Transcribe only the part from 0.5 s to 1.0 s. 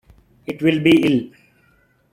will be